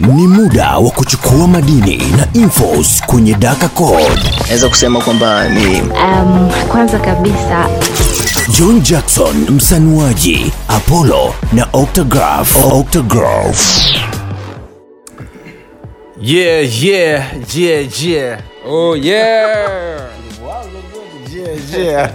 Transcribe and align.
Ni 0.00 0.26
muda 0.26 0.78
wa 0.78 0.90
kuchukua 0.90 1.48
madini 1.48 1.96
na 2.16 2.40
infos 2.40 3.02
kwenye 3.06 3.34
Daka 3.34 3.68
Code. 3.68 4.22
naweza 4.46 4.68
kusema 4.68 5.00
kwamba 5.00 5.48
ni 5.48 5.80
Um, 5.80 6.50
kwanza 6.68 6.98
kabisa 6.98 7.68
John 8.58 8.80
Jackson 8.82 9.36
msanuaji, 9.50 10.52
Apollo 10.68 11.34
na 11.52 11.66
Octograph. 11.72 12.56
Octograph. 12.72 13.86
Yeah, 16.20 16.82
yeah, 16.84 17.24
yeah, 17.56 18.02
yeah. 18.04 18.38
Oh 18.68 18.96
yeah. 18.96 20.08
Yeah, 21.78 22.10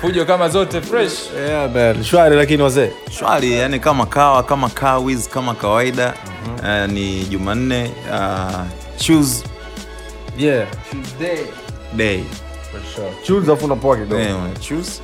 Fujo 0.00 0.24
kama 0.26 0.48
zote 0.48 0.80
fresh. 0.80 1.12
yeah, 1.48 1.70
man. 1.74 2.04
Shwari 2.04 2.36
lakini 2.36 2.62
wazee. 2.62 2.90
shwari 3.10 3.52
yani 3.52 3.80
kama 3.80 4.06
kawa 4.06 4.42
kama 4.42 4.68
kawiz 4.68 5.28
kama 5.28 5.54
kawaida 5.54 6.14
uh, 6.62 6.92
ni 6.92 7.24
jumanne 7.24 7.90
uh, 8.12 8.60
choose 8.96 9.44
Yeah. 10.38 10.66
day 11.18 11.38
afu 13.52 13.64
unapoa 13.64 13.96
kidogo. 13.96 14.22
Una 14.36 14.50
choose 14.60 15.02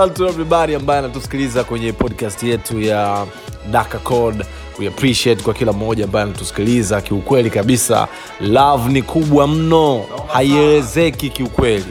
out 0.00 0.14
to 0.14 0.28
everybody 0.28 0.74
ambaye 0.74 0.98
anatusikiliza 0.98 1.64
kwenye 1.64 1.92
podcast 1.92 2.42
yetu 2.42 2.80
ya 2.80 3.26
Daka 3.70 3.98
Code. 3.98 4.44
We 4.78 4.86
appreciate 4.86 5.42
kwa 5.42 5.54
kila 5.54 5.72
mmoja 5.72 6.04
ambaye 6.04 6.24
anatusikiliza 6.24 7.00
kiukweli 7.00 7.50
kabisa. 7.50 8.08
Love 8.40 8.92
ni 8.92 9.02
kubwa 9.02 9.46
mno, 9.48 10.04
haielezeki 10.32 11.30
kiukweli. 11.30 11.84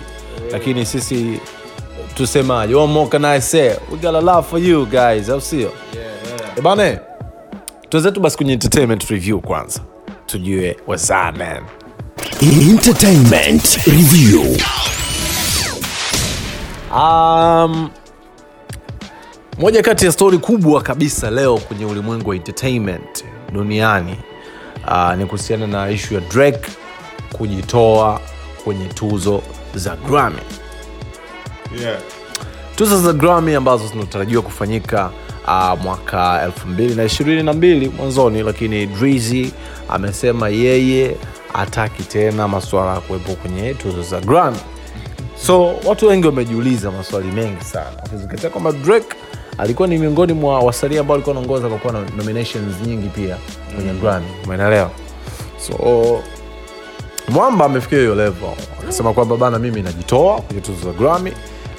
Lakini 0.51 0.85
sisi 0.85 1.39
tusemaje? 2.15 2.75
What 2.75 2.89
more 2.89 3.09
can 3.09 3.25
I 3.25 3.41
say? 3.41 3.69
We 3.91 3.97
got 4.01 4.15
a 4.15 4.21
love 4.21 4.47
for 4.49 4.59
you 4.59 4.85
guys, 4.85 5.29
au 5.29 5.41
sio? 5.41 5.71
Eh, 6.57 6.63
Bane, 6.63 6.99
tuwezetu 7.89 8.19
basi 8.19 8.37
kwenye 8.37 8.53
entertainment 8.53 9.03
review 9.03 9.39
kwanza. 9.41 9.79
Tujue 10.25 10.77
what's 10.87 11.09
up 11.09 11.37
man. 11.37 11.63
Entertainment 12.41 13.77
Review. 13.87 14.57
Um, 16.93 17.89
moja 19.59 19.81
kati 19.83 20.05
ya 20.05 20.11
stori 20.11 20.37
kubwa 20.37 20.81
kabisa 20.81 21.31
leo 21.31 21.57
kwenye 21.57 21.85
ulimwengu 21.85 22.29
wa 22.29 22.35
entertainment 22.35 23.25
duniani 23.53 24.17
uh, 24.87 25.13
ni 25.15 25.25
kuhusiana 25.25 25.67
na 25.67 25.89
ishu 25.89 26.13
ya 26.13 26.19
Drake 26.21 26.71
kujitoa 27.33 28.19
kwenye 28.63 28.85
tuzo 28.85 29.41
za 29.75 29.95
Grammy. 29.95 30.39
Tuzo 32.75 33.01
za 33.01 33.13
Grammy 33.13 33.55
ambazo 33.55 33.87
zinatarajiwa 33.87 34.41
kufanyika 34.41 35.11
uh, 35.47 35.81
mwaka 35.83 36.47
2022 36.69 37.91
mwanzoni, 37.97 38.43
lakini 38.43 38.85
Drizzy 38.85 39.51
amesema 39.89 40.49
yeye 40.49 41.15
hataki 41.53 42.03
tena 42.03 42.47
masuala 42.47 42.93
ya 42.93 42.99
kuwepo 43.01 43.33
kwenye 43.35 43.73
tuzo 43.73 44.01
za 44.03 44.19
Grammy. 44.21 44.57
So 45.45 45.75
watu 45.85 46.07
wengi 46.07 46.27
wamejiuliza 46.27 46.91
maswali 46.91 47.31
mengi 47.31 47.63
sana. 47.63 47.91
Ukizingatia 48.05 48.49
kwamba 48.49 48.71
drake 48.71 49.15
alikuwa 49.57 49.87
ni 49.87 49.97
miongoni 49.97 50.33
mwa 50.33 50.59
wasanii 50.59 50.97
ambao 50.97 51.15
alikuwa 51.15 51.35
anaongoza 51.35 51.67
kwa 51.69 51.77
kuwa 51.77 51.93
na 51.93 51.99
nominations 52.17 52.81
nyingi 52.87 53.07
pia 53.09 53.37
kwenye 53.75 53.91
mm. 53.93 53.99
grammy. 53.99 54.25
Umeelewa? 54.45 54.91
So 55.67 56.19
mwamba 57.29 57.65
amefikia 57.65 57.97
hiyo 57.99 58.15
level. 58.15 58.49
Akasema 58.83 59.13
kwamba 59.13 59.37
bana 59.37 59.59
mimi 59.59 59.81
najitoa 59.81 60.41
kwenye 60.41 60.61
tuzo 60.61 60.83
za 60.91 60.91
grammy. 60.97 61.31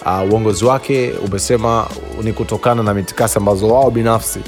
Uh, 0.06 0.32
uongozi 0.32 0.64
wake 0.64 1.12
umesema 1.26 1.86
ni 2.22 2.32
kutokana 2.32 2.82
na 2.82 2.94
mitikasi 2.94 3.38
ambazo 3.38 3.68
wao 3.68 3.90
binafsi 3.90 4.40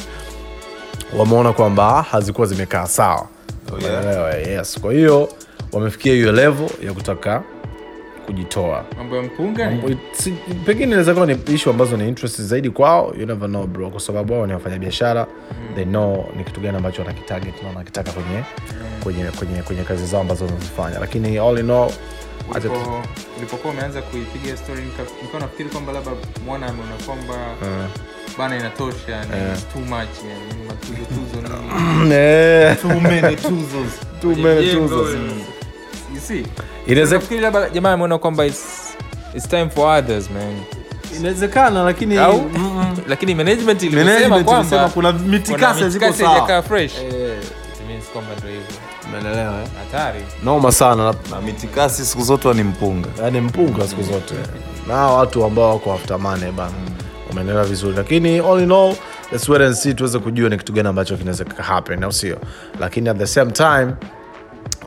wameona 1.19 1.53
kwamba 1.53 2.03
hazikuwa 2.03 2.47
zimekaa 2.47 2.87
sawa. 2.87 3.27
Umeelewa? 3.73 4.34
yes. 4.34 4.79
Kwa 4.81 4.93
hiyo 4.93 5.29
wamefikia 5.73 6.12
hiyo 6.12 6.33
level 6.33 6.69
ya 6.87 6.93
kutaka 6.93 7.43
kujitoa. 8.28 8.84
Mambo 8.99 9.16
ya 9.16 9.22
mpunga. 9.22 9.72
Si- 10.12 10.31
pengine 10.66 10.87
inaweza 10.87 11.15
kuwa 11.15 11.27
ni 11.27 11.39
ishu 11.55 11.71
ambazo 11.71 11.97
ni 11.97 12.09
interest 12.09 12.41
zaidi 12.43 12.71
kwao 12.71 13.15
you 13.21 13.27
never 13.27 13.49
know 13.49 13.66
bro 13.66 13.91
kwa 13.91 14.00
sababu 14.00 14.33
wao 14.33 14.47
ni 14.47 14.53
wafanyabiashara 14.53 15.27
they 15.75 15.84
know 15.84 16.27
ni 16.37 16.44
kitu 16.44 16.61
gani 16.61 16.77
ambacho 16.77 17.03
wanakitarget 17.03 17.62
na 17.62 17.69
wanakitaka 17.69 18.12
kwenye, 18.12 18.43
kwenye, 19.03 19.25
kwenye, 19.25 19.62
kwenye 19.62 19.83
kazi 19.83 20.06
zao 20.06 20.21
ambazo 20.21 20.44
wanazifanya. 20.44 20.99
Lakini 20.99 21.38
all 21.38 21.59
in 21.59 21.71
all 21.71 21.91
ulipokuwa 23.37 23.72
umeanza 23.72 24.03
kuipiga 24.03 24.56
story 24.56 24.83
nikawa 25.22 25.41
nafikiri 25.41 25.69
kwamba 25.69 25.93
labda 25.93 26.11
mwana 26.47 26.67
ameona 26.67 26.94
kwamba 27.06 27.55
bana 28.38 28.56
inatosha 28.56 29.25
much 29.75 30.09
yani 30.28 30.65
matuzo 30.69 31.05
tuzo 34.88 35.09
you 36.14 36.20
see? 36.20 36.46
Jamaa 37.72 37.92
ameona 37.92 38.19
kwamba 38.19 38.46
it's, 38.46 38.96
it's 39.34 39.48
time 39.48 39.70
for 39.70 39.98
others 39.98 40.30
man. 40.30 40.60
Inawezekana 41.16 41.82
lakini 41.82 42.16
au? 42.19 42.50
Lakini 43.08 43.34
management 43.34 43.82
ilisema 43.82 44.44
kwamba 44.44 44.88
kuna 44.88 45.12
mitikasi 45.12 45.80
haziko 45.82 46.12
sawa. 46.12 46.30
haijakaa 46.30 46.62
fresh. 46.62 46.92
Eh, 46.98 47.38
it 47.42 47.88
means 47.88 48.04
kwamba 48.12 48.30
ndio 48.38 48.50
hivyo. 48.50 48.66
Umeelewa 49.08 49.60
eh? 49.62 49.69
hatari. 49.78 50.20
Noma 50.44 50.72
sana. 50.72 51.14
Na 51.30 51.41
mitikasi 51.41 52.04
siku 52.06 52.22
zote 52.22 52.54
ni 52.54 52.62
mpunga. 52.62 53.08
Yani 53.22 53.40
mpunga 53.40 53.88
siku 53.88 54.02
zote. 54.02 54.34
Na 54.88 54.94
watu 54.94 55.44
ambao 55.44 55.70
wako 55.70 55.92
after 55.92 56.19
money 56.19 56.50
bana. 56.52 56.72
Umeelewa 57.30 57.64
vizuri. 57.64 57.96
Lakini 57.96 58.38
all 58.38 58.62
in 58.62 58.72
all 58.72 58.94
let's 59.32 59.48
wait 59.48 59.62
and 59.62 59.75
see 59.75 59.94
tuweze 59.94 60.19
kujua 60.19 60.48
ni 60.48 60.56
kitu 60.56 60.72
gani 60.72 60.88
ambacho 60.88 61.16
kinaweza 61.16 61.44
happen 61.62 62.04
au 62.04 62.12
sio? 62.12 62.38
Lakini 62.80 63.08
at 63.08 63.19
the 63.19 63.26
same 63.26 63.50
time 63.52 63.92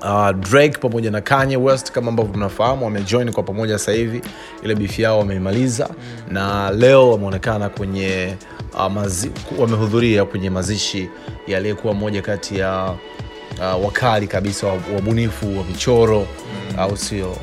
Uh, 0.01 0.31
drake 0.31 0.77
pamoja 0.77 1.11
na 1.11 1.21
kanye 1.21 1.57
west 1.57 1.91
kama 1.91 2.07
ambavyo 2.09 2.33
mnafahamu 2.33 2.85
wamejoin 2.85 3.31
kwa 3.31 3.43
pamoja 3.43 3.77
sasa 3.79 3.91
hivi 3.91 4.21
ile 4.63 4.75
bifi 4.75 5.01
yao 5.01 5.19
wameimaliza 5.19 5.89
mm. 5.89 6.33
na 6.33 6.71
leo 6.71 7.11
wameonekana 7.11 7.69
kwenye 7.69 8.35
uh, 8.73 8.87
mazi, 8.91 9.31
wamehudhuria 9.57 10.25
kwenye 10.25 10.49
mazishi 10.49 11.09
yaliyekuwa 11.47 11.93
moja 11.93 12.21
kati 12.21 12.59
ya 12.59 12.95
uh, 13.57 13.85
wakali 13.85 14.27
kabisa 14.27 14.67
wabunifu 14.67 15.57
wa 15.57 15.63
michoro 15.63 16.19
mm. 16.19 16.79
au 16.79 16.97
sio 16.97 17.37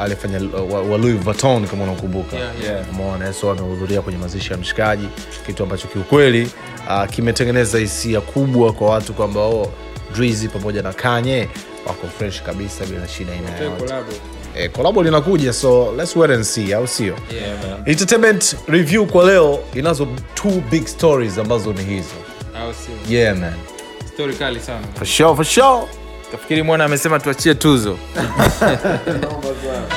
alifanya 0.00 0.40
wa, 0.72 0.82
wa 0.82 0.98
Louis 0.98 1.16
Vuitton 1.20 1.66
kama 1.66 1.84
unakumbuka 1.84 2.36
Yeah, 2.36 2.52
yeah. 2.64 2.84
umeona 2.90 3.32
so 3.32 3.50
amehudhuria 3.50 4.02
kwenye 4.02 4.18
mazishi 4.18 4.52
ya 4.52 4.58
mshikaji 4.58 5.08
kitu 5.46 5.62
ambacho 5.62 5.88
kiukweli 5.88 6.50
uh, 6.88 7.06
kimetengeneza 7.10 7.78
hisia 7.78 8.20
kubwa 8.20 8.72
kwa 8.72 8.90
watu 8.90 9.12
kwamba 9.14 9.40
oh, 9.40 9.72
Drizzy 10.14 10.48
pamoja 10.48 10.82
na 10.82 10.92
Kanye. 10.92 11.48
Wako 11.86 12.06
fresh 12.18 12.42
kabisa 12.42 12.86
bila 12.86 13.08
shida 13.08 13.32
aina 13.32 13.58
yoyote. 13.58 13.94
eh, 14.56 14.70
kolabo 14.72 15.02
linakuja 15.02 15.52
so 15.52 15.92
let's 15.96 16.16
wait 16.16 16.30
and 16.30 16.44
see 16.44 16.74
au 16.74 16.86
sio? 16.86 17.14
Entertainment 17.86 18.56
review 18.68 19.06
kwa 19.06 19.24
leo 19.24 19.58
inazo 19.74 20.08
two 20.34 20.62
big 20.70 20.86
stories 20.86 21.38
ambazo 21.38 21.72
ni 21.72 21.84
hizo. 21.84 22.14
Au 22.60 22.72
yeah 23.08 23.36
man. 23.36 23.54
Story 24.14 24.34
kali 24.34 24.60
sana. 24.60 24.86
For 24.94 25.06
sure 25.06 25.36
for 25.36 25.44
sure. 25.44 25.82
Kafikiri 26.32 26.62
mwana 26.62 26.84
amesema 26.84 27.20
tuachie 27.20 27.54
tuzo. 27.54 27.98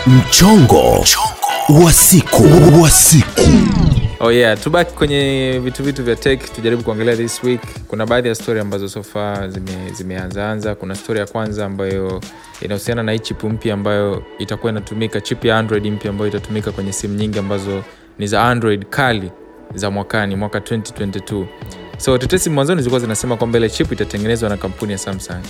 Mchongo 0.08 1.06
wa 1.70 1.94
siku 1.94 2.44
wa 2.82 2.90
siku. 2.90 3.42
Oh 4.24 4.32
yeah. 4.32 4.56
Tubaki 4.64 4.94
kwenye 4.94 5.59
vitu 5.64 5.84
vitu 5.84 6.04
vya 6.04 6.16
tech 6.16 6.54
tujaribu 6.56 6.84
kuangalia 6.84 7.16
this 7.16 7.44
week. 7.44 7.62
Kuna 7.88 8.06
baadhi 8.06 8.28
ya 8.28 8.36
story 8.36 8.59
ambazo 8.59 8.90
sofa 8.90 9.48
zimeanzaanza 9.94 10.70
zime, 10.70 10.76
kuna 10.76 10.96
story 10.96 11.20
ya 11.20 11.26
kwanza 11.28 11.66
ambayo 11.66 12.22
inahusiana 12.62 13.04
na 13.04 13.12
hii 13.12 13.20
chip 13.20 13.44
mpya 13.44 13.74
ambayo 13.74 14.24
itakuwa 14.40 14.72
inatumika 14.72 15.22
chip 15.22 15.46
ya 15.46 15.58
android 15.58 15.86
mpya 15.88 16.10
ambayo 16.12 16.30
itatumika 16.30 16.72
kwenye 16.72 16.94
simu 16.94 17.16
nyingi 17.16 17.40
ambazo 17.40 17.84
ni 18.20 18.28
za 18.28 18.44
android 18.44 18.86
kali 18.86 19.31
za 19.76 19.92
mwakani 19.92 20.36
mwaka 20.36 20.60
2022 20.60 21.46
so 21.98 22.18
tetesi 22.18 22.50
mwanzoni 22.50 22.81
zilikuwa 22.81 23.00
zinasema 23.00 23.38
kwamba 23.38 23.57
ile 23.57 23.69
chip 23.69 23.92
itatengenezwa 23.92 24.50
na 24.50 24.57
kampuni 24.57 24.92
ya 24.92 24.98
samsung. 24.98 25.42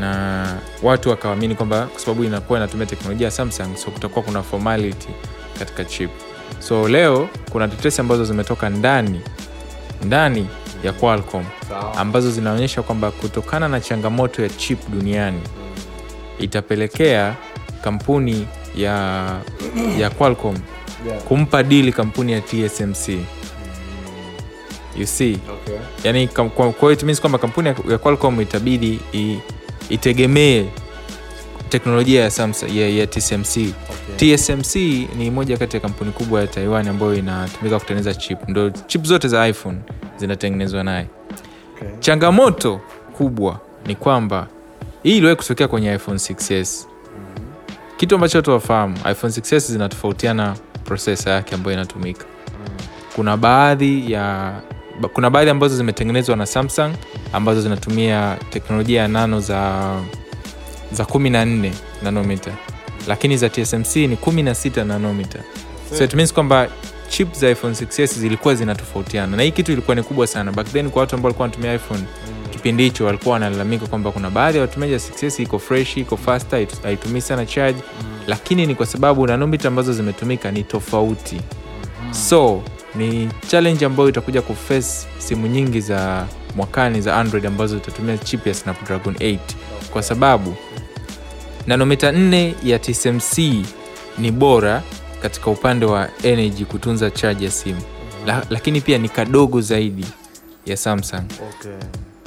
Na 0.00 0.46
watu 0.82 1.10
wakaamini 1.10 1.54
kwamba 1.54 1.86
kwa 1.86 2.00
sababu 2.00 2.24
inakuwa 2.24 2.58
inatumia 2.58 2.86
teknolojia 2.86 3.24
ya 3.24 3.30
samsung 3.30 3.76
so 3.76 3.90
kutakuwa 3.90 4.24
kuna 4.24 4.42
formality 4.42 5.08
katika 5.58 5.84
chip 5.84 6.10
so 6.58 6.88
leo 6.88 7.28
kuna 7.52 7.68
tetesi 7.68 8.00
ambazo 8.00 8.24
zimetoka 8.24 8.70
ndani 8.70 9.20
ndani 10.04 10.46
ya 10.84 10.92
qualcom 10.92 11.44
ambazo 11.96 12.30
zinaonyesha 12.30 12.82
kwamba 12.82 13.10
kutokana 13.10 13.68
na 13.68 13.80
changamoto 13.80 14.42
ya 14.42 14.48
chip 14.48 14.78
duniani 14.90 15.40
itapelekea 16.38 17.34
kampuni 17.84 18.46
ya 18.76 19.26
ya 19.98 20.10
qualcom 20.10 20.56
kumpa 21.28 21.62
dili 21.62 21.92
kampuni 21.92 22.32
ya 22.32 22.40
tsmc 22.40 23.08
you 24.96 25.06
see? 25.06 25.38
Okay. 25.52 25.76
yani 26.04 26.28
kwa 26.28 26.70
hiyo 26.80 26.92
it 26.92 27.02
means 27.02 27.20
kwamba 27.20 27.38
kampuni 27.38 27.68
ya- 27.68 27.74
ya 27.90 27.98
qualcom 27.98 28.40
itabidi 28.40 29.00
i, 29.14 29.38
itegemee 29.88 30.64
teknolojia 31.78 32.22
ya, 32.22 32.30
Samsung, 32.30 32.76
ya, 32.76 32.88
ya 32.88 33.06
tsmc 33.06 33.56
okay. 34.14 34.36
tsmc 34.36 34.74
ni 35.16 35.30
moja 35.30 35.56
kati 35.56 35.76
ya 35.76 35.80
kampuni 35.80 36.12
kubwa 36.12 36.40
ya 36.40 36.46
taiwan 36.46 36.88
ambayo 36.88 37.14
inatumika 37.14 37.78
kutengeneza 37.78 38.14
chip. 38.14 38.48
Ndo 38.48 38.70
chip 38.70 39.02
zote 39.04 39.28
za 39.28 39.48
iphone 39.48 39.78
zinatengenezwa 40.16 40.84
naye. 40.84 41.06
Changamoto 42.00 42.80
kubwa 43.16 43.60
ni 43.86 43.94
kwamba 43.94 44.46
hii 45.02 45.16
iliwahi 45.16 45.36
kutokea 45.36 45.68
kwenye 45.68 45.94
iphone 45.94 46.16
6s 46.16 46.86
kitu 47.96 48.14
ambacho 48.14 48.38
watu 48.38 48.50
wafahamu 48.50 48.96
iphone 49.10 49.32
6s 49.32 49.58
zinatofautiana 49.72 50.56
prosesa 50.84 51.30
yake 51.30 51.54
ambayo 51.54 51.74
inatumika. 51.76 52.24
Kuna 53.16 53.36
baadhi 53.36 54.12
ya 54.12 54.54
kuna 55.12 55.30
baadhi 55.30 55.50
ambazo 55.50 55.76
zimetengenezwa 55.76 56.36
na 56.36 56.46
samsung 56.46 56.90
ambazo 57.32 57.60
zinatumia 57.60 58.36
teknolojia 58.50 59.00
ya 59.02 59.08
nano 59.08 59.40
za 59.40 59.90
za 60.92 61.04
14 61.04 61.70
nanomita 62.02 62.50
lakini 63.08 63.36
za 63.36 63.48
tsmc 63.48 63.96
ni 63.96 64.14
16 64.16 64.84
nanomita 64.84 65.38
so 65.98 66.04
it 66.04 66.14
means 66.14 66.32
kwamba 66.32 66.68
chip 67.08 67.32
za 67.34 67.50
iphone 67.50 67.74
6s 67.74 68.06
zilikuwa 68.18 68.54
zinatofautiana 68.54 69.36
na 69.36 69.42
hii 69.42 69.50
kitu 69.50 69.72
ilikuwa 69.72 69.94
ni 69.94 70.02
kubwa 70.02 70.26
sana. 70.26 70.52
Back 70.52 70.66
then 70.72 70.90
kwa 70.90 71.00
watu 71.00 71.14
ambao 71.16 71.26
walikuwa 71.28 71.44
wanatumia 71.44 71.74
iphone 71.74 72.00
kipindi 72.50 72.82
hicho 72.82 73.04
walikuwa 73.04 73.32
wanalalamika 73.32 73.86
kwamba 73.86 74.12
kuna 74.12 74.30
baadhi 74.30 74.58
ya 74.58 74.62
watumiaji 74.62 74.92
wa 74.94 74.98
6s 75.00 75.42
iko 75.42 75.58
fresh 75.58 75.96
iko 75.96 76.16
faster 76.16 76.66
haitumii 76.82 77.20
sana 77.20 77.46
charge. 77.46 77.78
Lakini 78.26 78.66
ni 78.66 78.74
kwa 78.74 78.86
sababu 78.86 79.26
nanomita 79.26 79.68
ambazo 79.68 79.92
zimetumika 79.92 80.50
ni 80.50 80.62
tofauti. 80.62 81.40
So 82.28 82.62
ni 82.94 83.28
challenge 83.48 83.84
ambayo 83.86 84.08
itakuja 84.08 84.42
kuface 84.42 85.06
simu 85.18 85.46
nyingi 85.46 85.80
za 85.80 86.26
mwakani 86.56 87.00
za 87.00 87.16
android 87.16 87.46
ambazo 87.46 87.74
zitatumia 87.74 88.18
chip 88.18 88.46
ya 88.46 88.54
snapdragon 88.54 89.14
8 89.14 89.38
kwa 89.92 90.02
sababu 90.02 90.56
nanomita 91.66 92.12
4 92.12 92.52
ya 92.64 92.78
tsmc 92.78 93.38
ni 94.18 94.30
bora 94.30 94.82
katika 95.22 95.50
upande 95.50 95.86
wa 95.86 96.08
energy 96.22 96.64
kutunza 96.64 97.10
charge 97.10 97.44
ya 97.44 97.50
simu 97.50 97.80
La, 98.26 98.42
lakini 98.50 98.80
pia 98.80 98.98
ni 98.98 99.08
kadogo 99.08 99.60
zaidi 99.60 100.06
ya 100.66 100.76
samsung. 100.76 101.22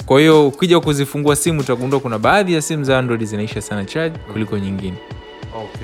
Kwa 0.06 0.20
hiyo 0.20 0.48
ukija 0.48 0.80
kuzifungua 0.80 1.36
simu 1.36 1.60
utagundua 1.60 2.00
kuna 2.00 2.18
baadhi 2.18 2.54
ya 2.54 2.62
simu 2.62 2.84
za 2.84 2.98
android 2.98 3.24
zinaisha 3.24 3.60
sana 3.60 3.84
charge 3.84 4.18
kuliko 4.32 4.58
nyingine. 4.58 4.96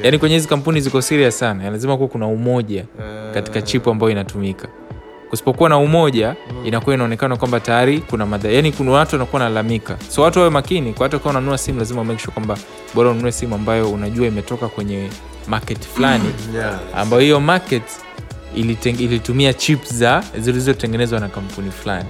Yaani 0.02 0.18
kwenye 0.18 0.34
hizi 0.34 0.48
kampuni 0.48 0.80
ziko 0.80 1.02
serious 1.02 1.38
sana 1.38 1.70
lazima 1.70 1.96
kuwa 1.96 2.08
kuna 2.08 2.26
umoja 2.26 2.84
katika 3.34 3.62
chipu 3.62 3.90
ambayo 3.90 4.12
inatumika 4.12 4.68
kusipokuwa 5.34 5.68
na 5.68 5.78
umoja 5.78 6.34
inakuwa 6.64 6.94
inaonekana 6.94 7.36
kwamba 7.36 7.60
tayari 7.60 7.98
kuna 8.00 8.26
madha 8.26 8.48
yani 8.48 8.72
kuna 8.72 8.90
watu 8.90 9.14
wanakuwa 9.16 9.42
nalalamika 9.42 9.96
so 10.08 10.22
watu 10.22 10.38
wawe 10.38 10.50
makini 10.50 10.92
kwa 10.92 11.06
hata 11.06 11.16
wakiwa 11.16 11.30
unanunua 11.30 11.58
simu 11.58 11.78
lazima 11.78 12.04
make 12.04 12.20
sure 12.22 12.32
kwamba 12.34 12.56
bora 12.94 13.10
ununue 13.10 13.32
simu 13.32 13.54
ambayo 13.54 13.90
unajua 13.90 14.26
imetoka 14.26 14.68
kwenye 14.68 15.08
market 15.48 15.78
fulani. 15.94 16.24
Ambayo 16.96 17.22
hiyo 17.22 17.40
market 17.40 17.82
iliteng, 18.56 19.00
ilitumia 19.00 19.52
chip 19.52 19.84
za 19.84 20.24
zilizotengenezwa 20.38 21.20
na 21.20 21.28
kampuni 21.28 21.70
fulani. 21.70 22.08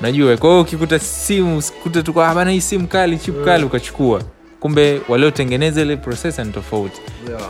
Unajua 0.00 0.36
kwa 0.36 0.50
hiyo 0.50 0.62
ukikuta 0.62 0.98
simu 0.98 1.56
usikute 1.58 2.02
tu 2.02 2.22
"Ah, 2.22 2.34
bana 2.34 2.50
hii 2.50 2.60
simu 2.60 2.86
kali 2.88 3.18
chip 3.18 3.44
kali 3.44 3.64
ukachukua 3.64 4.22
kumbe 4.60 5.00
waliotengeneza 5.08 5.82
ile 5.82 5.96
processor 5.96 6.44
ni 6.46 6.52
tofauti. 6.52 7.00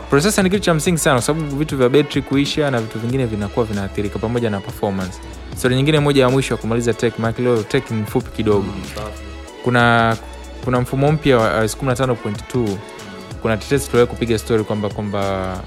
Processor 0.09 0.43
ni 0.43 0.49
kitu 0.49 0.61
cha 0.63 0.73
msingi 0.73 0.97
sana 0.97 1.15
kwa 1.15 1.21
sababu 1.21 1.55
vitu 1.55 1.77
vya 1.77 1.89
betri 1.89 2.21
kuisha 2.21 2.71
na 2.71 2.81
vitu 2.81 2.99
vingine 2.99 3.25
vinakuwa 3.25 3.65
vinaathirika 3.65 4.19
pamoja 4.19 4.49
na 4.49 4.59
performance. 4.59 5.19
Stori 5.57 5.75
nyingine 5.75 5.99
moja 5.99 6.21
ya 6.23 6.29
mwisho 6.29 6.53
ya 6.53 6.57
kumaliza 6.61 6.93
tech 6.93 7.13
maana 7.19 7.33
leo 7.39 7.63
tech 7.63 7.91
ni 7.91 8.01
mfupi 8.01 8.29
kidogo. 8.31 8.65
Kuna 9.63 10.17
kuna 10.65 10.81
mfumo 10.81 11.11
mpya 11.11 11.37
wa 11.37 11.61
iOS 11.61 11.77
15.2 11.77 12.67
kuna 13.41 13.57
tetesi 13.57 13.85
tuliwahi 13.89 14.09
kupiga 14.13 14.37
story 14.37 14.63
kwamba 14.63 14.89
kwamba 14.89 15.57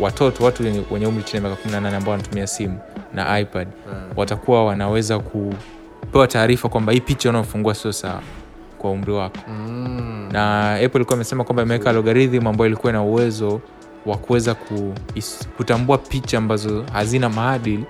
watoto 0.00 0.44
watu 0.44 0.62
wenye- 0.62 1.06
umri 1.06 1.22
chini 1.24 1.42
ya 1.44 1.48
miaka 1.48 1.68
18 1.68 1.94
ambao 1.96 2.10
wanatumia 2.12 2.46
simu 2.46 2.78
na 3.14 3.40
ipad 3.40 3.68
watakuwa 4.16 4.64
wanaweza 4.64 5.18
kupewa 5.18 6.26
taarifa 6.26 6.68
kwamba 6.68 6.92
hii 6.92 7.00
picha 7.00 7.30
unaofungua 7.30 7.74
sio 7.74 7.92
sawa 7.92 8.22
kwa 8.78 8.90
umri 8.90 9.12
wako 9.12 9.38
na 10.32 10.74
apple 10.74 10.90
ilikuwa 10.94 11.16
imesema 11.16 11.44
kwamba 11.44 11.62
imeweka 11.62 11.92
logarithm 11.92 12.46
ambayo 12.46 12.66
ilikuwa 12.66 12.92
ina 12.92 13.02
uwezo 13.02 13.60
wa 14.06 14.16
kuweza 14.16 14.54
ku, 14.54 14.94
kutambua 15.56 15.98
picha 15.98 16.38
ambazo 16.38 16.84
hazina 16.92 17.28
maadili 17.28 17.84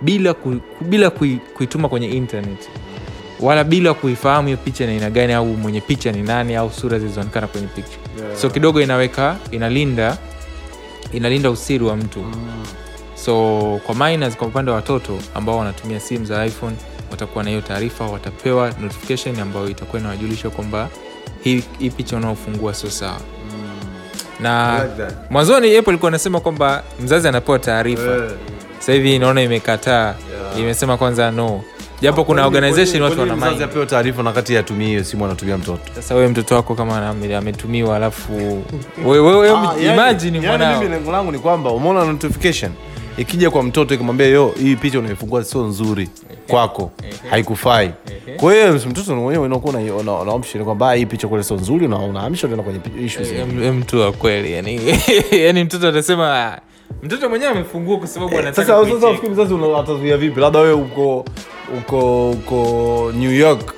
bila, 0.00 0.34
ku, 0.34 0.56
bila 0.80 1.10
kui, 1.10 1.38
kuituma 1.56 1.88
kwenye 1.88 2.08
internet. 2.08 2.68
Wala 3.40 3.64
bila 3.64 3.94
kuifahamu 3.94 4.48
hiyo 4.48 4.58
picha 4.64 4.86
ni 4.86 4.92
aina 4.92 5.10
gani 5.10 5.32
au 5.32 5.46
mwenye 5.46 5.80
picha 5.80 6.12
ni 6.12 6.22
nani 6.22 6.54
au 6.56 6.70
sura 6.70 6.98
zilizoonekana 6.98 7.46
kwenye 7.46 7.66
picha 7.66 7.98
so 8.40 8.50
kidogo 8.50 8.80
inaweka 8.82 9.36
inalinda 9.50 10.18
inalinda 11.12 11.50
usiri 11.50 11.84
wa 11.84 11.96
mtu. 11.96 12.24
So 13.14 13.80
kwa 13.86 13.94
minors, 13.94 14.36
kwa 14.36 14.46
upande 14.46 14.70
wa 14.70 14.76
watoto 14.76 15.18
ambao 15.34 15.58
wanatumia 15.58 16.00
simu 16.00 16.24
za 16.24 16.46
iphone 16.46 16.76
watakuwa 17.10 17.44
na 17.44 17.50
hiyo 17.50 17.62
taarifa 17.62 18.04
watapewa 18.06 18.72
notification 18.80 19.40
ambayo 19.40 19.68
itakuwa 19.68 20.00
inawajulisha 20.00 20.50
kwamba 20.50 20.88
hii, 21.44 21.62
hii 21.78 21.90
picha 21.90 22.16
unaofungua 22.16 22.74
sio 22.74 22.90
sawa. 22.90 23.20
Na 24.40 24.76
I 24.78 24.82
like 24.82 25.14
mwanzoni 25.30 25.76
apple 25.76 25.90
ilikuwa 25.92 26.08
anasema 26.08 26.40
kwamba 26.40 26.82
mzazi 27.00 27.28
anapewa 27.28 27.58
taarifa. 27.58 28.30
Sasa 28.78 28.92
hivi 28.92 29.14
inaona 29.14 29.42
imekataa. 29.42 30.14
Imesema 30.58 30.96
kwanza 30.96 31.30
no. 31.30 31.62
Japo 32.00 32.24
kuna 32.24 32.46
organization 32.46 33.02
watu 33.02 33.20
wana 33.20 33.36
mzazi 33.36 33.52
mind. 33.54 33.62
apewe 33.64 33.86
taarifa 33.86 34.22
na 34.22 34.32
kati 34.32 34.56
atumie 34.56 34.88
hiyo 34.88 35.04
simu 35.04 35.24
anatumia 35.24 35.58
mtoto? 35.58 35.80
Sasa 35.94 36.14
wewe 36.14 36.28
mtoto 36.28 36.54
wako 36.54 36.74
kama 36.74 37.08
ametumiwa 37.38 37.96
alafu 37.96 38.62
mwanao. 40.40 40.84
lengo 40.84 41.12
langu 41.12 41.32
ni 41.32 41.38
kwamba 41.38 41.70
umeona 41.70 42.04
notification 42.04 42.72
ikija 43.16 43.50
kwa 43.50 43.62
mtoto 43.62 43.94
ikimwambia 43.94 44.26
yo 44.26 44.54
hii 44.58 44.76
picha 44.76 44.98
unaifungua 44.98 45.44
sio 45.44 45.64
nzuri 45.64 46.08
kwako. 46.48 46.90
Haikufai. 47.30 47.90
Kwa 48.36 48.52
hiyo 48.54 48.72
mtoto 48.74 49.16
mwenyewe 49.16 49.44
unakuwa 49.46 49.74
una- 49.74 49.94
una 49.94 50.12
una 50.12 50.32
option 50.32 50.64
kwamba 50.64 50.90
ah, 50.90 50.94
hii 50.94 51.06
picha 51.06 51.28
kule 51.28 51.42
sio 51.42 51.56
nzuri 51.56 51.88
na 51.88 51.98
unahamishwa 51.98 52.50
tena 52.50 52.62
kwenye 52.62 52.80
issues 53.04 53.28
mtu 53.74 54.00
wa 54.00 54.12
kweli 54.12 54.52
yani 54.52 54.80
yani 55.44 55.64
mtoto 55.64 55.88
atasema 55.88 56.38
"Ah, 56.46 56.58
mtoto 57.02 57.28
mwenyewe 57.28 57.50
amefungua 57.50 57.98
kwa 57.98 58.06
sababu 58.06 58.38
anataka 58.38 58.66
sasa 58.76 58.90
sasa 58.94 59.08
ufikiri 59.08 59.32
mzazi 59.32 59.54
una- 59.54 59.78
atazuia 59.80 60.16
vipi? 60.16 60.40
Labda 60.40 60.58
wewe 60.60 60.72
uko 60.74 61.24
uko 61.78 62.30
uko 62.30 63.12
new 63.18 63.32
york. 63.32 63.74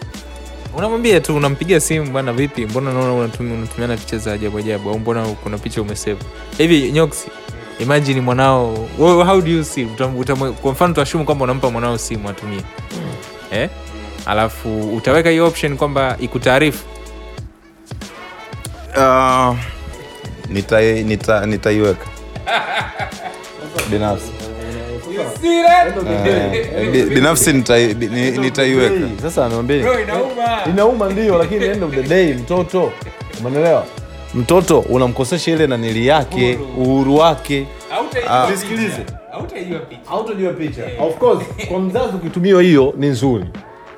Unamwambia 0.76 1.20
tu 1.20 1.36
unampigia 1.36 1.80
simu 1.80 2.10
bwana 2.10 2.32
vipi? 2.32 2.66
Mbona 2.66 2.92
naona 2.92 3.12
unatumiana 3.40 3.96
picha 3.96 4.18
za 4.18 4.32
ajabu 4.32 4.58
ajabu? 4.58 4.90
Au 4.90 4.98
mbona 4.98 5.22
kuna 5.26 5.58
picha 5.58 5.82
umesave? 5.82 6.18
Hivi 6.58 6.92
nyoksi 6.92 7.28
imagine 7.78 8.20
mwanao 8.20 8.88
wewe 8.98 9.24
how 9.24 9.40
do 9.40 9.50
you 9.50 9.64
see? 9.64 9.84
Utam- 9.84 10.18
utam- 10.18 10.52
kwa 10.52 10.72
mfano 10.72 10.94
tuashumu 10.94 11.24
kwamba 11.24 11.44
unampa 11.44 11.70
mwanao 11.70 11.98
simu 11.98 12.28
atumie. 12.28 12.60
Eh? 13.52 13.68
alafu 14.26 14.96
utaweka 14.96 15.30
hiyo 15.30 15.46
option 15.46 15.76
kwamba 15.76 16.16
ikutaarifu. 16.20 16.84
Uh, 18.96 19.56
nita- 20.50 21.46
nitaiweka. 21.46 22.06
Binafsi. 23.90 24.30
Eh, 26.76 26.90
bi- 26.92 27.02
binafsi 27.02 27.52
nitai- 27.52 27.94
bi- 27.94 28.06
ni- 28.06 28.30
nitaiweka. 28.30 29.06
Sasa 29.22 29.48
niambie. 29.48 29.84
Inauma 30.70 31.08
ndio 31.08 31.38
lakini 31.38 31.64
end 31.64 31.82
of 31.84 31.94
the 31.94 32.02
day 32.02 32.34
mtoto. 32.34 32.92
Umeelewa 33.40 33.86
mtoto 34.34 34.78
unamkosesha 34.78 35.50
ile 35.52 35.66
nanili 35.66 36.06
yake 36.06 36.58
uhuru 36.78 37.16
wake. 37.16 37.66
Nisikilize. 38.50 39.06
picha. 40.58 40.82
Of 41.00 41.18
course 41.18 41.44
kwa 41.68 41.80
mzazi 41.80 42.16
ukitumia 42.16 42.60
hiyo 42.60 42.94
ni 42.96 43.06
nzuri. 43.06 43.44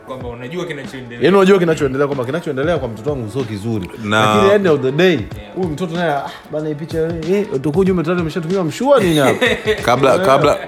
Kwamba 0.06 0.28
unajua 0.28 0.64
kinachoendelea. 0.64 1.24
Yaani 1.24 1.36
unajua 1.36 1.58
kinachoendelea 1.58 2.06
kwamba 2.06 2.24
kinachoendelea 2.24 2.78
kwa 2.78 2.88
mtoto 2.88 3.10
wangu 3.10 3.30
sio 3.30 3.44
kizuri. 3.44 3.90
Lakini 4.10 4.50
end 4.54 4.66
of 4.68 4.80
the 4.80 4.92
day 4.92 5.18
huyu 5.56 5.68
mtoto 5.68 5.96
naye 5.96 6.10
ah, 6.12 6.30
bana 6.52 6.68
ipicha 6.70 7.06
picha 7.06 7.34
eh 7.34 7.46
utakuja 7.52 7.92
umetatu 7.92 8.20
umeshatumia 8.20 8.64
mshua 8.64 9.00
nini 9.00 9.18
hapo? 9.18 9.44
Kabla 9.84 10.18
kabla 10.18 10.58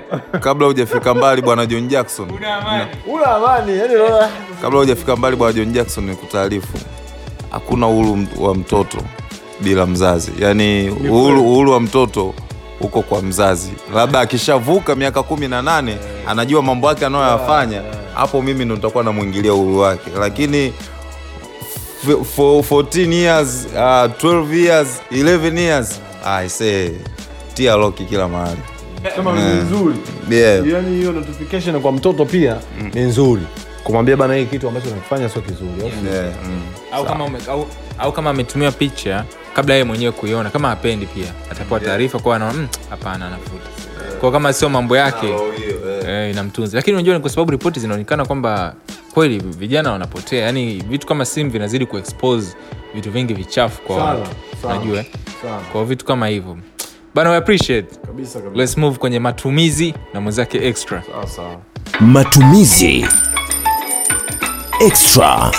kabla 0.40 0.66
hujafika 0.66 1.14
mbali 1.14 1.42
bwana 1.42 1.66
john 1.66 1.88
jackson. 1.88 2.30
Una 2.30 3.26
amani. 3.36 3.78
Yani 3.78 3.94
unaona. 3.94 4.28
Kabla 4.62 4.78
hujafika 4.78 5.16
mbali 5.16 5.36
bwana 5.36 5.52
john 5.52 5.72
jackson 5.72 6.04
ni 6.04 6.16
kutaarifu 6.16 6.78
hakuna 7.50 7.86
uhuru 7.88 8.18
wa 8.40 8.54
mtoto 8.54 8.98
bila 9.60 9.86
mzazi. 9.86 10.32
Yaani 10.40 10.90
uhuru, 10.90 11.70
wa 11.72 11.80
mtoto 11.80 12.34
huko 12.80 13.02
kwa 13.02 13.22
mzazi. 13.22 13.70
Labda 13.94 14.20
akishavuka 14.20 14.94
miaka 14.94 15.22
kumi 15.22 15.48
na 15.48 15.62
nane 15.62 15.96
anajua 16.26 16.62
mambo 16.62 16.88
yake 16.88 17.06
anayoyafanya 17.06 17.82
hapo 18.14 18.42
mimi 18.42 18.64
ndo 18.64 18.74
nitakuwa 18.76 19.04
namwingilia 19.04 19.54
uhuru 19.54 19.78
wake. 19.78 20.10
Lakini 20.20 20.72
for 22.36 22.62
14 22.64 23.12
years 23.12 23.66
uh, 23.74 23.78
12 23.78 24.54
years 24.54 24.88
11 25.12 25.58
years 25.58 26.00
I 26.24 26.48
say 26.48 26.90
tia 27.54 27.76
loki 27.76 28.04
kila 28.04 28.28
mahali. 28.28 28.60
Kama 29.16 29.32
ni 29.32 29.60
nzuri. 29.62 29.94
Yeah. 30.30 30.68
yani 30.68 30.96
hiyo 30.96 31.12
notification 31.12 31.80
kwa 31.80 31.92
mtoto 31.92 32.24
pia 32.24 32.56
ni 32.94 33.00
nzuri 33.00 33.42
kumwambia 33.88 34.16
bana 34.16 34.34
hii 34.34 34.46
kitu 34.46 34.68
ambacho 34.68 34.90
nakifanya 34.90 35.28
sio 35.28 35.42
kizuri 35.42 35.70
au? 35.82 36.12
Yeah. 36.14 36.34
Mm. 36.46 36.60
au 36.92 37.04
kama, 37.04 37.24
ume, 37.24 37.38
au, 37.48 37.66
au 37.98 38.12
kama 38.12 38.30
ametumia 38.30 38.72
picha 38.72 39.24
kabla 39.54 39.74
yeye 39.74 39.84
mwenyewe 39.84 40.12
kuiona 40.12 40.50
kama 40.50 40.70
apendi 40.72 41.06
pia 41.06 41.26
atapewa 41.50 41.80
taarifa 41.80 42.18
kwa 42.18 42.36
anaona 42.36 42.58
"Mm, 42.58 42.68
anafuta. 43.04 43.68
Kwa 44.20 44.32
kama 44.32 44.52
sio 44.52 44.68
mambo 44.68 44.96
yake 44.96 45.34
eh, 46.08 46.30
inamtunza. 46.30 46.76
Lakini 46.76 46.94
unajua 46.96 47.14
ni 47.14 47.20
kwa 47.20 47.30
sababu 47.30 47.50
ripoti 47.50 47.80
zinaonekana 47.80 48.24
kwamba 48.24 48.74
kweli 49.14 49.38
vijana 49.38 49.92
wanapotea 49.92 50.44
yani 50.46 50.84
vitu 50.88 51.06
kama 51.06 51.24
simu 51.24 51.50
vinazidi 51.50 51.86
kuexpose 51.86 52.56
vitu 52.94 53.10
vingi 53.10 53.34
vichafu 53.34 53.82
kwa 53.82 53.96
watu 53.96 54.30
najua 54.68 54.72
unajua? 54.72 55.04
kwa 55.72 55.84
vitu 55.84 56.04
kama 56.04 56.26
hivyo. 56.28 56.58
Bana 57.14 57.30
we 57.30 57.36
appreciate. 57.36 57.96
Kabisa 58.06 58.40
kabisa. 58.40 58.60
Let's 58.60 58.76
move 58.76 58.98
kwenye 58.98 59.18
matumizi 59.18 59.94
na 60.14 60.20
mwenzake 60.20 60.68
extra. 60.68 61.02
Sawa 61.12 61.26
sawa. 61.26 61.56
Matumizi 62.00 63.06
extra. 64.80 65.50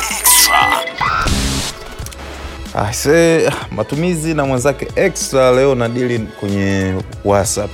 Aise, 2.76 3.50
matumizi 3.72 4.34
na 4.34 4.46
mwenzake 4.46 4.88
extra 4.96 5.52
leo 5.52 5.76
nadili 5.76 6.20
kwenye 6.20 6.94
whatsapp 7.26 7.72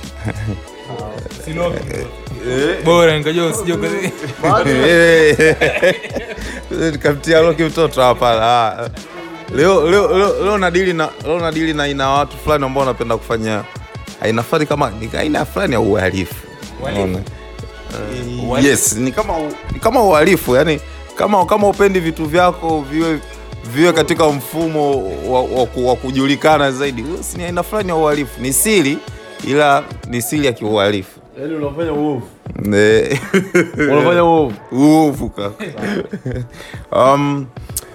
bora 2.84 3.18
nikajua 3.18 3.46
usije 3.46 3.76
kamtia 7.02 7.40
loki 7.40 7.62
mtoto 7.62 8.02
hapa 8.02 8.30
ah. 8.42 8.88
leo, 9.54 9.90
leo, 9.90 10.18
leo, 10.18 10.44
leo 10.44 10.58
nadili 10.58 10.92
na 10.92 11.08
leo 11.24 11.40
nadili 11.40 11.74
na 11.74 11.88
ina 11.88 12.08
watu 12.10 12.36
fulani 12.36 12.64
ambao 12.64 12.80
wanapenda 12.80 13.16
kufanya 13.16 13.64
aina 14.20 14.42
fulani 14.42 14.66
kama 14.66 14.90
ni 14.90 15.10
aina 15.18 15.44
fulani 15.44 15.72
ya 15.72 15.80
uhalifu? 15.80 16.34
Eh, 16.88 18.64
yes 18.64 18.96
ni 18.96 19.12
kama 19.12 19.34
ni 19.72 19.80
kama 19.80 20.02
uhalifu 20.02 20.56
yani 20.56 20.80
kama 21.16 21.46
kama 21.46 21.68
upendi 21.68 22.00
vitu 22.00 22.24
vyako 22.24 22.84
viwe 22.90 23.20
viwe 23.74 23.92
katika 23.92 24.28
mfumo 24.28 25.02
wa, 25.28 25.40
wa, 25.42 25.68
wa 25.88 25.96
kujulikana 25.96 26.72
zaidi. 26.72 27.04
Si 27.20 27.36
ni 27.38 27.44
aina 27.44 27.62
fulani 27.62 27.88
ya 27.88 27.94
uhalifu. 27.94 28.40
Ni 28.40 28.52
siri 28.52 28.98
ila 29.48 29.84
ni 30.08 30.22
siri 30.22 30.46
ya 30.46 30.52
kiuhalifu. 30.52 31.20
Yaani 31.40 31.54
unafanya 31.54 31.92
uovu. 31.92 32.22
Unafanya 33.92 34.24
uovu. 34.24 34.54
Uovu 34.72 35.28
kaka. 35.30 35.66
Um, 36.92 37.46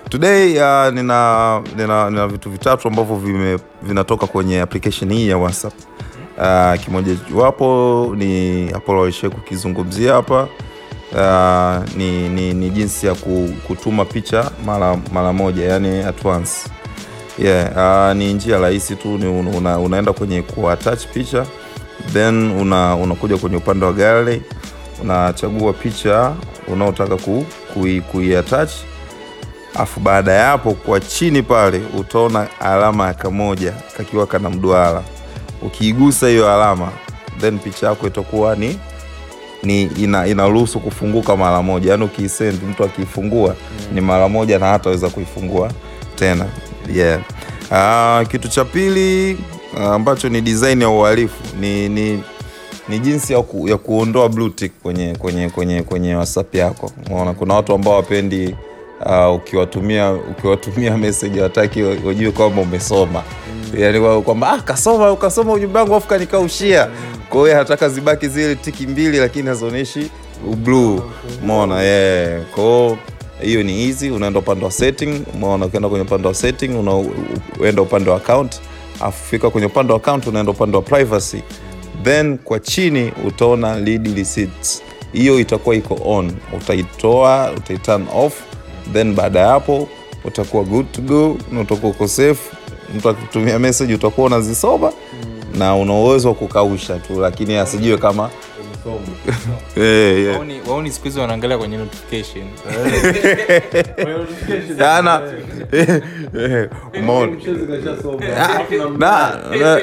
today 0.09 0.51
uh, 0.59 0.93
nina, 0.93 1.61
nina, 1.77 2.09
nina 2.09 2.27
vitu 2.27 2.49
vitatu 2.49 2.87
ambavyo 2.87 3.15
vime, 3.15 3.59
vinatoka 3.83 4.27
kwenye 4.27 4.61
application 4.61 5.13
hii 5.13 5.29
ya 5.29 5.37
whatsapp. 5.37 5.73
Uh, 6.37 6.81
kimoja 6.83 7.15
wapo 7.35 8.13
ni 8.17 8.69
apolo 8.73 9.03
alishai 9.03 9.29
kukizungumzia 9.29 10.13
hapa 10.13 10.47
uh, 11.13 11.95
ni, 11.97 12.29
ni, 12.29 12.53
ni 12.53 12.69
jinsi 12.69 13.07
ya 13.07 13.15
kutuma 13.67 14.05
picha 14.05 14.51
mara 14.65 14.97
mara 15.13 15.33
moja 15.33 15.65
yani 15.65 15.99
at 16.03 16.15
yeah, 17.39 17.71
uh, 18.11 18.17
ni 18.17 18.33
njia 18.33 18.57
rahisi 18.59 18.95
tu 18.95 19.17
ni 19.17 19.27
una, 19.57 19.79
unaenda 19.79 20.13
kwenye 20.13 20.41
kuattach 20.41 21.05
picha 21.13 21.45
then 22.13 22.51
una, 22.51 22.95
unakuja 22.95 23.37
kwenye 23.37 23.55
upande 23.57 23.85
wa 23.85 23.93
gallery 23.93 24.41
unachagua 25.01 25.73
picha 25.73 26.33
unaotaka 26.67 27.17
ku, 27.17 27.45
kui, 27.73 28.01
kuiattach 28.01 28.71
afu 29.75 29.99
baada 29.99 30.31
ya 30.31 30.45
hapo 30.45 30.73
kwa 30.73 30.99
chini 30.99 31.43
pale 31.43 31.81
utaona 31.97 32.47
alama 32.59 33.07
ya 33.07 33.13
kamoja 33.13 33.73
kakiwa 33.97 34.27
kana 34.27 34.49
mduara. 34.49 35.03
Ukiigusa 35.61 36.27
hiyo 36.27 36.53
alama 36.53 36.91
then 37.39 37.59
picha 37.59 37.87
yako 37.87 38.07
itakuwa 38.07 38.55
ni 38.55 38.79
ni 39.63 39.83
ina, 39.83 40.27
inaruhusu 40.27 40.79
kufunguka 40.79 41.35
mara 41.37 41.61
moja 41.61 41.91
yaani 41.91 42.03
ukiisend 42.03 42.59
mtu 42.69 42.83
akiifungua 42.83 43.49
mm. 43.49 43.95
ni 43.95 44.01
mara 44.01 44.29
moja 44.29 44.59
na 44.59 44.65
hataweza 44.65 45.09
kuifungua 45.09 45.71
tena 46.15 46.45
yeah. 46.95 47.19
uh, 47.71 48.27
kitu 48.27 48.47
cha 48.47 48.65
pili 48.65 49.37
ambacho 49.77 49.93
ambacho 49.93 50.29
ni 50.29 50.41
design 50.41 50.81
ya 50.81 50.89
uhalifu 50.89 51.57
ni, 51.59 51.89
ni 51.89 52.23
ni 52.89 52.99
jinsi 52.99 53.33
ya, 53.33 53.41
ku, 53.41 53.67
ya 53.69 53.77
kuondoa 53.77 54.29
blue 54.29 54.49
tick 54.49 54.71
kwenye 54.83 55.15
kwenye 55.15 55.49
kwenye 55.49 55.83
kwenye 55.83 56.15
whatsapp 56.15 56.55
yako 56.55 56.91
unaona 57.05 57.33
kuna 57.33 57.53
watu 57.53 57.73
ambao 57.73 57.95
wapendi 57.95 58.55
uh, 59.05 59.35
ukiwatumia 59.35 60.11
ukiwatumia 60.11 60.97
message 60.97 61.41
wataki 61.41 61.83
wajue 61.83 62.31
kwamba 62.31 62.61
umesoma 62.61 63.23
mm. 63.73 63.79
yani 63.81 64.21
kwamba 64.21 64.51
ah, 64.51 64.59
kasoma 64.61 65.11
ukasoma 65.11 65.53
ujumbe 65.53 65.79
wangu 65.79 65.95
afu 65.95 66.07
kanikaushia 66.07 66.87
kwa 67.31 67.41
hiyo 67.41 67.55
anataka 67.55 67.89
zibaki 67.89 68.27
zile 68.27 68.55
tiki 68.55 68.87
mbili 68.87 69.17
lakini 69.17 69.47
hazionyeshi 69.47 70.11
blue. 70.57 71.01
Umeona? 71.43 71.81
Yeah. 71.83 72.41
kwao 72.55 72.97
hiyo 73.41 73.63
ni 73.63 73.87
easy. 73.87 74.09
Unaenda 74.11 74.39
upande 74.39 74.65
wa 74.65 74.71
setting 74.71 75.21
umeona? 75.33 75.65
Ukienda 75.65 75.89
kwenye 75.89 76.05
upande 76.05 76.27
wa 76.27 76.33
setting 76.33 76.69
unaenda 76.69 77.81
upande 77.81 78.09
wa 78.09 78.15
account. 78.17 78.61
Afika 78.99 79.49
kwenye 79.49 79.67
upande 79.67 79.93
wa 79.93 79.99
account 79.99 80.27
unaenda 80.27 80.51
upande 80.51 80.77
wa 80.77 80.83
privacy. 80.83 81.37
Then 82.03 82.37
kwa 82.37 82.59
chini 82.59 83.11
utaona 83.27 83.79
lead 83.79 84.17
receipts. 84.17 84.81
Hiyo 85.13 85.39
itakuwa 85.39 85.75
iko 85.75 85.99
on. 86.05 86.31
Utaitoa 86.57 87.51
utaiturn 87.57 88.05
off. 88.15 88.33
Then 88.93 89.13
baada 89.15 89.39
ya 89.39 89.47
hapo 89.47 89.87
utakuwa 90.25 90.63
good 90.63 90.91
to 90.91 91.01
go. 91.01 91.37
Na 91.51 91.61
utakuwa 91.61 91.91
uko 91.91 92.07
safe. 92.07 92.51
Mtu 92.95 93.09
akitumia 93.09 93.59
message 93.59 93.93
utakuwa 93.95 94.27
unazisoma 94.27 94.91
na 95.61 95.75
una 95.75 95.93
uwezo 95.93 96.27
wa 96.29 96.35
kukausha 96.35 96.99
tu 96.99 97.19
lakini 97.21 97.55
asijue 97.55 97.97
kama 97.97 98.29
Eh, 99.77 99.83
yeah. 100.23 100.35
waoni 100.35 100.61
waoni 100.67 100.91
siku 100.91 101.03
hizi 101.05 101.19
wanaangalia 101.19 101.57
kwenye 101.57 101.77
notification. 101.77 102.45
Sana. 104.79 105.21
Umeona? 106.99 107.37
na 108.97 109.39
na 109.59 109.81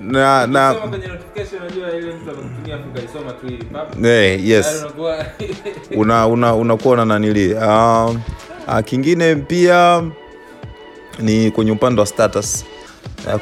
na 0.00 0.46
na 0.46 0.70
Ukisoma 0.70 0.88
kwenye 0.90 1.06
notification 1.06 1.62
unajua 1.62 1.90
ile 1.96 2.12
mtu 2.14 2.30
amekutumia 2.30 2.74
afu 2.74 2.88
kaisoma 2.94 3.32
tu 3.32 3.46
ili 3.46 3.64
pap. 3.64 4.04
Eh, 4.04 4.46
yes. 4.48 4.84
Unakuwa 4.84 5.26
una 5.96 6.26
una 6.26 6.54
unakuwa 6.54 6.96
na 6.96 7.04
nanili 7.04 7.54
um, 7.54 8.20
uh, 8.68 8.80
kingine 8.84 9.34
pia 9.36 10.02
ni 11.18 11.50
kwenye 11.50 11.70
upande 11.72 12.00
wa 12.00 12.06
status 12.06 12.64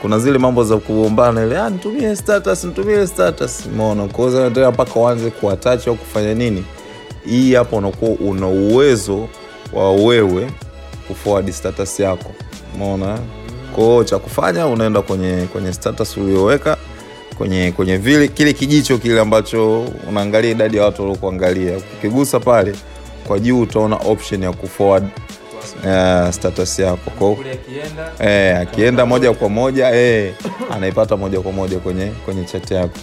kuna 0.02 0.19
zile 0.19 0.38
mambo 0.38 0.64
za 0.64 0.76
kuombana 0.76 1.45
ile 1.47 1.59
ah, 1.59 1.71
nitumie 1.71 2.16
status 2.16 2.64
nitumie 2.64 3.07
status. 3.07 3.66
Umeona 3.66 4.07
kwa 4.09 4.50
tena 4.50 4.71
mpaka 4.71 5.00
uanze 5.00 5.31
kuattach 5.31 5.88
au 5.88 5.97
kufanya 5.97 6.35
nini? 6.35 6.64
Hii 7.26 7.54
hapa 7.54 7.76
unakuwa 7.76 8.11
una 8.11 8.47
uwezo 8.47 9.28
wa 9.73 9.93
wewe 9.93 10.50
kuforward 11.09 11.50
status 11.50 12.00
yako. 12.00 12.31
Umeona? 12.75 13.19
Kwao 13.75 14.04
cha 14.04 14.19
kufanya 14.19 14.66
unaenda 14.66 15.02
kwenye 15.02 15.47
kwenye 15.52 15.73
status 15.73 16.16
ulioweka 16.16 16.76
kwenye 17.38 17.73
kwenye 17.73 17.97
vile 17.97 18.28
kile 18.28 18.52
kijicho 18.52 18.99
kile 18.99 19.21
ambacho 19.21 19.85
unaangalia 20.09 20.50
idadi 20.50 20.76
ya 20.76 20.85
watu 20.85 21.02
waliokuangalia. 21.02 21.76
Ukigusa 21.99 22.40
pale 22.40 22.75
kwa 23.26 23.38
juu 23.38 23.61
utaona 23.61 23.97
option 23.97 24.43
ya 24.43 24.52
kuforward 24.52 25.04
uh, 25.85 26.30
status 26.30 26.78
yako. 26.78 27.11
Kwa 27.11 27.30
akienda. 27.52 28.12
Eh, 28.18 28.59
akienda 28.61 29.06
moja 29.06 29.33
kwa 29.33 29.49
moja 29.49 29.90
eh, 29.90 30.35
anaipata 30.71 31.16
moja 31.16 31.40
kwa 31.40 31.52
moja 31.52 31.78
kwenye 31.78 32.06
kwenye 32.25 32.44
chat 32.44 32.71
yako. 32.71 32.99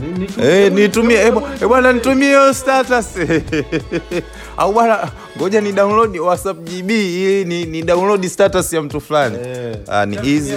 Nini 0.00 0.28
Eh, 0.42 0.72
nitumie 0.72 1.32
bwana 1.68 1.92
nitumie 1.92 2.28
hiyo 2.28 2.54
status. 2.54 3.06
Au 4.56 4.72
bwana 4.72 5.08
ngoja 5.38 5.60
ni 5.60 5.72
download 5.72 6.16
whatsapp 6.16 6.56
gb 6.58 6.90
ili 6.90 7.44
ni, 7.44 7.64
ni 7.64 7.82
download 7.82 8.26
status 8.28 8.72
ya 8.72 8.82
mtu 8.82 9.00
fulani. 9.00 9.38
Eh. 9.48 9.76
Ah, 9.88 10.06
ni 10.06 10.16
hizi 10.18 10.52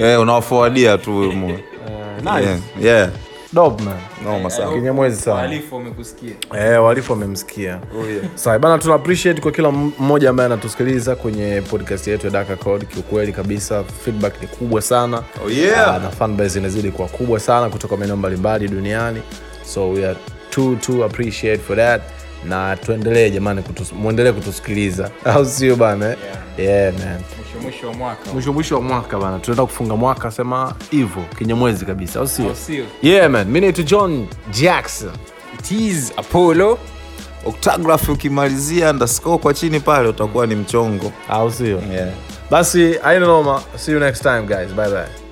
eh, 0.00 0.20
unawafuadia. 0.20 0.98
tu 0.98 1.22
yeah. 1.22 1.42
nice. 2.38 2.48
Yeah, 2.48 2.58
yeah. 2.82 3.10
Wahalifu 5.34 5.74
wamekusikia. 5.74 6.34
Eh, 6.58 6.84
walifu 6.84 7.12
wamemsikia. 7.12 7.78
Sawa 8.34 8.58
bana 8.58 8.78
tuna 8.78 8.94
appreciate 8.94 9.40
kwa 9.40 9.52
kila 9.52 9.70
mmoja 9.70 10.30
ambaye 10.30 10.46
anatusikiliza 10.46 11.16
kwenye 11.16 11.60
podcast 11.70 12.06
yetu 12.06 12.26
ya 12.26 12.32
Daka 12.32 12.56
Code. 12.56 12.86
Kiukweli 12.86 13.32
kabisa 13.32 13.84
feedback 13.84 14.40
ni 14.42 14.46
kubwa 14.46 14.82
sana. 14.82 15.22
Oh, 15.46 15.50
yeah. 15.50 15.96
uh, 15.96 16.02
na 16.02 16.10
fanbase 16.10 16.58
inazidi 16.58 16.90
kuwa 16.90 17.08
kubwa 17.08 17.40
sana 17.40 17.68
kutoka 17.70 17.96
maeneo 17.96 18.16
mbalimbali 18.16 18.68
duniani. 18.68 19.22
So 19.64 19.90
we 19.90 20.06
are 20.06 20.18
too, 20.50 20.76
too 20.76 21.04
appreciate 21.04 21.58
for 21.62 21.76
that 21.76 22.02
na 22.44 22.76
tuendelee 22.76 23.30
jamani 23.30 23.62
kutus, 23.62 23.92
muendelee 23.92 24.32
kutusikiliza. 24.32 25.10
Au 25.24 25.46
sio 25.46 25.76
bana 25.76 26.10
eh? 26.10 26.16
yeah, 26.58 26.92
man. 26.94 27.20
Mwisho 27.38 27.60
mwisho 27.62 27.86
wa 27.88 27.94
mwaka. 27.94 28.32
Mwisho 28.32 28.52
mwisho 28.52 28.74
wa 28.74 28.80
mwaka 28.80 29.18
bana. 29.18 29.38
Tunaenda 29.38 29.66
kufunga 29.66 29.96
mwaka 29.96 30.30
sema 30.30 30.74
hivyo 30.90 31.22
kinyamwezi 31.38 31.86
kabisa 31.86 32.20
au 32.20 32.28
sio? 32.28 32.54
Yeah 33.02 33.30
man. 33.30 33.50
Naitwa 33.60 33.84
john 33.84 34.26
jackson. 34.60 35.10
It 35.58 35.70
is 35.70 36.12
Apollo. 36.16 36.78
Octagraph 37.46 38.08
ukimalizia 38.08 38.90
underscore 38.90 39.38
kwa 39.38 39.54
chini 39.54 39.80
pale 39.80 40.08
utakuwa 40.08 40.46
ni 40.46 40.54
mchongo. 40.54 41.12
Au 41.28 41.52
sio? 41.52 41.82
Yeah. 41.92 42.08
basi 42.50 42.96
aina 43.04 43.26
noma. 43.26 43.62
See 43.76 43.92
you 43.92 44.00
next 44.00 44.22
time 44.22 44.42
guys. 44.42 44.68
Bye 44.74 44.88
bye 44.90 45.29